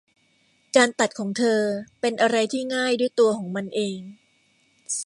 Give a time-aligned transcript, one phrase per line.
[0.75, 1.59] การตัดของเธอ
[2.01, 3.99] เป็นอะไรที่ง่ายด้วยตัวมันเอง